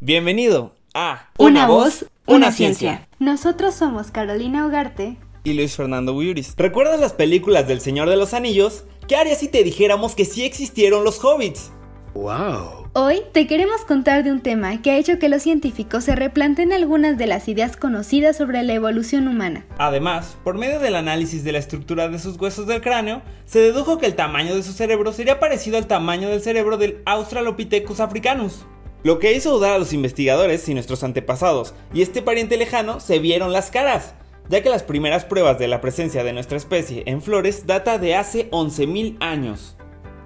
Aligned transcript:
Bienvenido 0.00 0.74
a 0.94 1.30
Una, 1.38 1.66
voz, 1.66 2.06
una, 2.26 2.50
ciencia. 2.50 3.08
Nosotros 3.18 3.74
somos 3.74 4.10
Carolina 4.10 4.66
Ugarte 4.66 5.16
y 5.44 5.52
Luis 5.54 5.76
Fernando 5.76 6.12
Buyuris. 6.12 6.54
¿Recuerdas 6.56 6.98
las 6.98 7.12
películas 7.12 7.68
del 7.68 7.80
Señor 7.80 8.08
de 8.08 8.16
los 8.16 8.34
Anillos? 8.34 8.84
¿Qué 9.06 9.16
harías 9.16 9.38
si 9.38 9.48
te 9.48 9.62
dijéramos 9.62 10.14
que 10.14 10.24
sí 10.24 10.44
existieron 10.44 11.04
los 11.04 11.22
hobbits? 11.24 11.72
¡Wow! 12.14 12.90
Hoy 12.94 13.22
te 13.32 13.46
queremos 13.46 13.86
contar 13.86 14.22
de 14.22 14.30
un 14.30 14.42
tema 14.42 14.82
que 14.82 14.90
ha 14.90 14.98
hecho 14.98 15.18
que 15.18 15.30
los 15.30 15.42
científicos 15.42 16.04
se 16.04 16.14
replanten 16.14 16.74
algunas 16.74 17.16
de 17.16 17.26
las 17.26 17.48
ideas 17.48 17.78
conocidas 17.78 18.36
sobre 18.36 18.62
la 18.62 18.74
evolución 18.74 19.28
humana. 19.28 19.64
Además, 19.78 20.36
por 20.44 20.58
medio 20.58 20.78
del 20.78 20.96
análisis 20.96 21.42
de 21.42 21.52
la 21.52 21.58
estructura 21.58 22.08
de 22.08 22.18
sus 22.18 22.38
huesos 22.38 22.66
del 22.66 22.82
cráneo, 22.82 23.22
se 23.46 23.60
dedujo 23.60 23.96
que 23.96 24.04
el 24.04 24.14
tamaño 24.14 24.54
de 24.54 24.62
su 24.62 24.72
cerebro 24.72 25.14
sería 25.14 25.40
parecido 25.40 25.78
al 25.78 25.86
tamaño 25.86 26.28
del 26.28 26.42
cerebro 26.42 26.76
del 26.76 27.00
Australopithecus 27.06 28.00
africanus. 28.00 28.66
Lo 29.04 29.18
que 29.18 29.32
hizo 29.32 29.50
dudar 29.50 29.72
a 29.72 29.78
los 29.78 29.94
investigadores 29.94 30.60
si 30.60 30.74
nuestros 30.74 31.02
antepasados 31.04 31.74
y 31.94 32.02
este 32.02 32.20
pariente 32.20 32.58
lejano 32.58 33.00
se 33.00 33.20
vieron 33.20 33.54
las 33.54 33.70
caras, 33.70 34.14
ya 34.50 34.62
que 34.62 34.68
las 34.68 34.82
primeras 34.82 35.24
pruebas 35.24 35.58
de 35.58 35.66
la 35.66 35.80
presencia 35.80 36.24
de 36.24 36.34
nuestra 36.34 36.58
especie 36.58 37.04
en 37.06 37.22
flores 37.22 37.66
data 37.66 37.96
de 37.96 38.16
hace 38.16 38.50
11.000 38.50 39.16
años. 39.20 39.76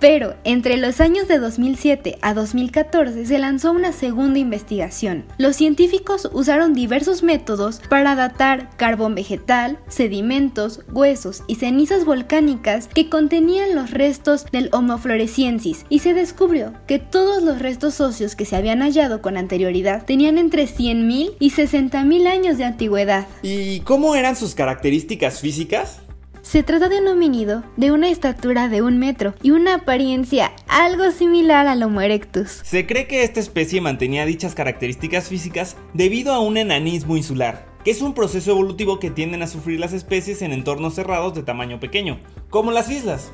Pero 0.00 0.34
entre 0.44 0.76
los 0.76 1.00
años 1.00 1.26
de 1.28 1.38
2007 1.38 2.18
a 2.22 2.34
2014 2.34 3.26
se 3.26 3.38
lanzó 3.38 3.72
una 3.72 3.92
segunda 3.92 4.38
investigación. 4.38 5.24
Los 5.38 5.56
científicos 5.56 6.28
usaron 6.32 6.72
diversos 6.72 7.22
métodos 7.22 7.80
para 7.88 8.14
datar 8.14 8.70
carbón 8.76 9.14
vegetal, 9.14 9.78
sedimentos, 9.88 10.82
huesos 10.92 11.42
y 11.46 11.56
cenizas 11.56 12.04
volcánicas 12.04 12.88
que 12.88 13.08
contenían 13.08 13.74
los 13.74 13.90
restos 13.90 14.46
del 14.52 14.68
Homo 14.72 14.98
floresiensis 14.98 15.84
y 15.88 15.98
se 16.00 16.14
descubrió 16.14 16.72
que 16.86 16.98
todos 16.98 17.42
los 17.42 17.58
restos 17.58 18.00
óseos 18.00 18.36
que 18.36 18.44
se 18.44 18.56
habían 18.56 18.80
hallado 18.80 19.20
con 19.20 19.36
anterioridad 19.36 20.04
tenían 20.04 20.38
entre 20.38 20.64
100.000 20.64 21.34
y 21.38 21.50
60.000 21.50 22.26
años 22.26 22.58
de 22.58 22.64
antigüedad. 22.64 23.26
¿Y 23.42 23.80
cómo 23.80 24.14
eran 24.14 24.36
sus 24.36 24.54
características 24.54 25.40
físicas? 25.40 26.00
Se 26.48 26.62
trata 26.62 26.88
de 26.88 26.98
un 26.98 27.08
homínido 27.08 27.62
de 27.76 27.92
una 27.92 28.08
estatura 28.08 28.70
de 28.70 28.80
un 28.80 28.98
metro 28.98 29.34
y 29.42 29.50
una 29.50 29.74
apariencia 29.74 30.52
algo 30.66 31.10
similar 31.10 31.66
al 31.66 31.82
Homo 31.82 32.00
erectus. 32.00 32.62
Se 32.64 32.86
cree 32.86 33.06
que 33.06 33.22
esta 33.22 33.38
especie 33.38 33.82
mantenía 33.82 34.24
dichas 34.24 34.54
características 34.54 35.28
físicas 35.28 35.76
debido 35.92 36.32
a 36.32 36.40
un 36.40 36.56
enanismo 36.56 37.18
insular, 37.18 37.66
que 37.84 37.90
es 37.90 38.00
un 38.00 38.14
proceso 38.14 38.52
evolutivo 38.52 38.98
que 38.98 39.10
tienden 39.10 39.42
a 39.42 39.46
sufrir 39.46 39.78
las 39.78 39.92
especies 39.92 40.40
en 40.40 40.52
entornos 40.52 40.94
cerrados 40.94 41.34
de 41.34 41.42
tamaño 41.42 41.80
pequeño, 41.80 42.18
como 42.48 42.72
las 42.72 42.88
islas, 42.88 43.30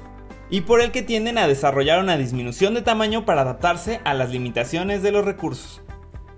y 0.50 0.62
por 0.62 0.80
el 0.80 0.90
que 0.90 1.02
tienden 1.02 1.38
a 1.38 1.46
desarrollar 1.46 2.02
una 2.02 2.16
disminución 2.16 2.74
de 2.74 2.82
tamaño 2.82 3.24
para 3.24 3.42
adaptarse 3.42 4.00
a 4.02 4.14
las 4.14 4.30
limitaciones 4.30 5.04
de 5.04 5.12
los 5.12 5.24
recursos. 5.24 5.83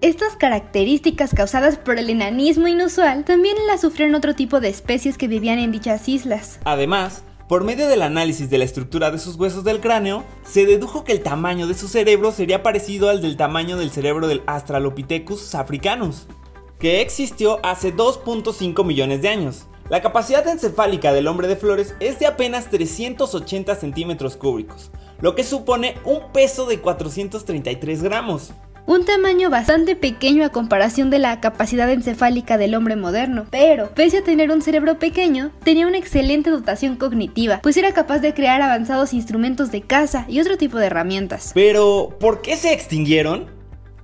Estas 0.03 0.37
características 0.37 1.33
causadas 1.33 1.79
por 1.79 1.99
el 1.99 2.11
enanismo 2.11 2.69
inusual 2.69 3.25
también 3.25 3.57
las 3.67 3.81
sufrieron 3.81 4.15
otro 4.15 4.35
tipo 4.35 4.61
de 4.61 4.69
especies 4.69 5.17
que 5.17 5.27
vivían 5.27 5.59
en 5.59 5.73
dichas 5.73 6.07
islas. 6.07 6.61
Además, 6.65 7.25
por 7.49 7.65
medio 7.65 7.89
del 7.89 8.03
análisis 8.03 8.51
de 8.51 8.59
la 8.59 8.65
estructura 8.65 9.11
de 9.11 9.19
sus 9.19 9.37
huesos 9.37 9.65
del 9.65 9.81
cráneo, 9.81 10.23
se 10.45 10.67
dedujo 10.67 11.03
que 11.03 11.13
el 11.13 11.23
tamaño 11.23 11.67
de 11.67 11.73
su 11.73 11.89
cerebro 11.89 12.31
sería 12.31 12.63
parecido 12.63 13.09
al 13.09 13.23
del 13.23 13.39
tamaño 13.39 13.79
del 13.79 13.91
cerebro 13.91 14.29
del 14.29 14.43
Australopithecus 14.47 15.55
africanus, 15.55 16.27
que 16.79 17.01
existió 17.01 17.59
hace 17.65 17.95
2.5 17.95 18.85
millones 18.85 19.23
de 19.23 19.31
años. 19.31 19.67
La 19.89 20.03
capacidad 20.03 20.47
encefálica 20.47 21.15
del 21.15 21.27
hombre 21.27 21.49
de 21.49 21.57
flores 21.57 21.95
es 22.01 22.19
de 22.19 22.27
apenas 22.27 22.69
380 22.69 23.75
centímetros 23.77 24.37
cúbicos, 24.37 24.91
lo 25.23 25.35
que 25.35 25.45
supone 25.45 25.95
un 26.05 26.33
peso 26.33 26.67
de 26.67 26.81
433 26.81 28.03
gramos 28.03 28.53
un 28.87 29.05
tamaño 29.05 29.51
bastante 29.51 29.97
pequeño 29.97 30.45
a 30.45 30.51
comparación 30.51 31.11
de 31.11 31.19
la 31.19 31.41
capacidad 31.41 31.91
encefálica 31.91 32.57
del 32.57 32.75
hombre 32.75 32.97
moderno, 32.97 33.47
pero 33.51 33.91
pese 33.95 34.19
a 34.19 34.25
tener 34.25 34.51
un 34.51 34.63
cerebro 34.63 34.99
pequeño, 34.99 35.51
tenía 35.65 35.87
una 35.87 35.99
excelente 35.99 36.51
dotación 36.51 36.97
cognitiva, 36.97 37.61
pues 37.63 37.77
era 37.77 37.93
capaz 37.93 38.21
de 38.21 38.33
crear 38.33 38.63
avanzados 38.63 39.13
instrumentos 39.13 39.73
de 39.73 39.83
caza 39.83 40.25
y 40.29 40.41
otro 40.41 40.57
tipo 40.57 40.79
de 40.79 40.87
herramientas. 40.87 41.51
Pero, 41.55 42.17
¿por 42.21 42.43
qué 42.43 42.57
se 42.57 42.73
extinguieron? 42.73 43.55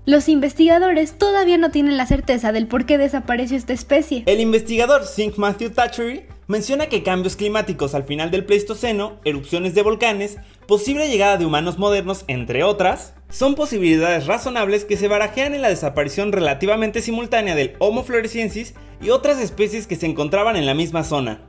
Los 0.05 0.29
investigadores 0.29 1.17
todavía 1.17 1.59
no 1.59 1.71
tienen 1.71 1.97
la 1.97 2.07
certeza 2.07 2.51
del 2.51 2.67
por 2.67 2.87
qué 2.87 2.99
desapareció 2.99 3.57
esta 3.57 3.73
especie. 3.73 4.25
El 4.27 4.41
investigador 4.41 5.07
Sink 5.07 5.39
Matthew 5.39 5.71
Thatchery 5.71 6.27
menciona 6.49 6.87
que 6.87 7.05
cambios 7.05 7.37
climáticos 7.37 7.95
al 7.95 8.03
final 8.03 8.33
del 8.33 8.45
Pleistoceno, 8.45 9.21
erupciones 9.25 9.77
de 9.77 9.83
volcanes, 9.83 10.39
posible 10.67 11.09
llegada 11.09 11.37
de 11.37 11.47
humanos 11.47 11.79
modernos, 11.79 12.25
entre 12.27 12.65
otras, 12.65 13.15
son 13.33 13.55
posibilidades 13.55 14.27
razonables 14.27 14.85
que 14.85 14.99
se 14.99 15.09
barajean 15.09 15.55
en 15.55 15.63
la 15.63 15.71
desaparición 15.71 16.33
relativamente 16.33 17.01
simultánea 17.01 17.55
del 17.55 17.75
Homo 17.79 18.05
floresiensis 18.05 18.75
y 19.01 19.09
otras 19.09 19.41
especies 19.41 19.87
que 19.87 19.97
se 19.97 20.07
encontraban 20.07 20.55
en 20.55 20.67
la 20.67 20.75
misma 20.75 21.03
zona. 21.03 21.41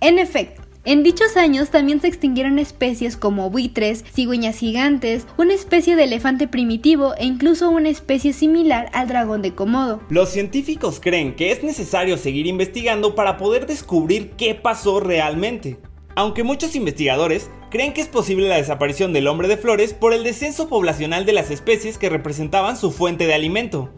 En 0.00 0.20
efecto, 0.20 0.62
en 0.84 1.02
dichos 1.02 1.36
años 1.36 1.70
también 1.70 2.00
se 2.00 2.06
extinguieron 2.06 2.58
especies 2.60 3.16
como 3.16 3.50
buitres, 3.50 4.04
cigüeñas 4.14 4.58
gigantes, 4.58 5.26
una 5.36 5.54
especie 5.54 5.96
de 5.96 6.04
elefante 6.04 6.46
primitivo 6.46 7.14
e 7.16 7.24
incluso 7.24 7.68
una 7.68 7.88
especie 7.88 8.32
similar 8.32 8.88
al 8.92 9.08
dragón 9.08 9.42
de 9.42 9.54
Komodo. 9.54 10.02
Los 10.10 10.30
científicos 10.30 11.00
creen 11.00 11.34
que 11.34 11.50
es 11.50 11.64
necesario 11.64 12.16
seguir 12.16 12.46
investigando 12.46 13.16
para 13.16 13.38
poder 13.38 13.66
descubrir 13.66 14.30
qué 14.36 14.54
pasó 14.54 15.00
realmente. 15.00 15.78
Aunque 16.16 16.44
muchos 16.44 16.76
investigadores 16.76 17.50
creen 17.74 17.92
que 17.92 18.00
es 18.00 18.06
posible 18.06 18.46
la 18.46 18.54
desaparición 18.54 19.12
del 19.12 19.26
hombre 19.26 19.48
de 19.48 19.56
flores 19.56 19.94
por 19.94 20.12
el 20.12 20.22
descenso 20.22 20.68
poblacional 20.68 21.26
de 21.26 21.32
las 21.32 21.50
especies 21.50 21.98
que 21.98 22.08
representaban 22.08 22.76
su 22.76 22.92
fuente 22.92 23.26
de 23.26 23.34
alimento. 23.34 23.92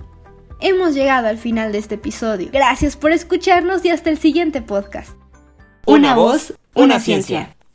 Hemos 0.62 0.94
llegado 0.94 1.28
al 1.28 1.36
final 1.36 1.72
de 1.72 1.78
este 1.78 1.96
episodio. 1.96 2.48
Gracias 2.50 2.96
por 2.96 3.12
escucharnos 3.12 3.84
y 3.84 3.90
hasta 3.90 4.08
el 4.08 4.16
siguiente 4.16 4.62
podcast. 4.62 5.10
Una 5.84 6.14
voz, 6.14 6.54
una 6.74 7.00
ciencia. 7.00 7.54